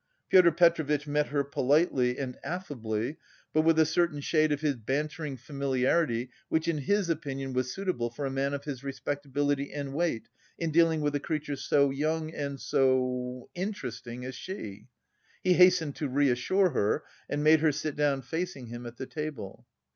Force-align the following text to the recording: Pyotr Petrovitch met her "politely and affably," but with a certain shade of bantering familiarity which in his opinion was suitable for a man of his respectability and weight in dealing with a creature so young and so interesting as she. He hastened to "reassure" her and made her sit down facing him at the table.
Pyotr 0.29 0.49
Petrovitch 0.51 1.05
met 1.05 1.27
her 1.27 1.43
"politely 1.43 2.17
and 2.17 2.35
affably," 2.43 3.17
but 3.53 3.61
with 3.61 3.77
a 3.77 3.85
certain 3.85 4.19
shade 4.19 4.51
of 4.51 4.63
bantering 4.83 5.37
familiarity 5.37 6.31
which 6.49 6.67
in 6.67 6.79
his 6.79 7.07
opinion 7.07 7.53
was 7.53 7.71
suitable 7.71 8.09
for 8.09 8.25
a 8.25 8.31
man 8.31 8.55
of 8.55 8.63
his 8.63 8.83
respectability 8.83 9.71
and 9.71 9.93
weight 9.93 10.27
in 10.57 10.71
dealing 10.71 11.01
with 11.01 11.13
a 11.13 11.19
creature 11.19 11.55
so 11.55 11.91
young 11.91 12.33
and 12.33 12.59
so 12.59 13.47
interesting 13.53 14.25
as 14.25 14.33
she. 14.33 14.87
He 15.43 15.53
hastened 15.53 15.95
to 15.97 16.09
"reassure" 16.09 16.71
her 16.71 17.03
and 17.29 17.43
made 17.43 17.59
her 17.59 17.71
sit 17.71 17.95
down 17.95 18.23
facing 18.23 18.69
him 18.69 18.87
at 18.87 18.97
the 18.97 19.05
table. 19.05 19.67